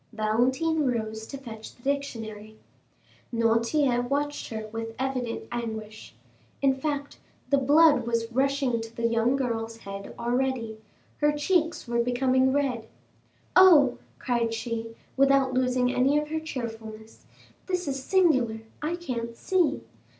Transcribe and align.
Valentine 0.13 0.83
rose 0.87 1.27
to 1.27 1.37
fetch 1.37 1.75
the 1.75 1.83
dictionary. 1.83 2.57
Noirtier 3.31 4.01
watched 4.01 4.47
her 4.49 4.65
with 4.69 4.95
evident 4.97 5.43
anguish. 5.51 6.15
In 6.59 6.73
fact, 6.73 7.19
the 7.51 7.59
blood 7.59 8.07
was 8.07 8.31
rushing 8.31 8.81
to 8.81 8.95
the 8.95 9.05
young 9.05 9.35
girl's 9.35 9.77
head 9.77 10.15
already, 10.17 10.79
her 11.17 11.31
cheeks 11.31 11.87
were 11.87 12.01
becoming 12.01 12.51
red. 12.51 12.87
"Oh," 13.55 13.99
cried 14.17 14.55
she, 14.55 14.95
without 15.15 15.53
losing 15.53 15.93
any 15.93 16.17
of 16.17 16.29
her 16.29 16.39
cheerfulness, 16.39 17.27
"this 17.67 17.87
is 17.87 18.01
singular! 18.03 18.61
I 18.81 18.95
can't 18.95 19.37
see! 19.37 19.81